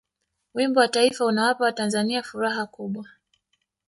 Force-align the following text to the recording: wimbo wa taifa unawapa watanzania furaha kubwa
wimbo 0.53 0.79
wa 0.79 0.87
taifa 0.87 1.25
unawapa 1.25 1.63
watanzania 1.63 2.23
furaha 2.23 2.65
kubwa 2.65 3.05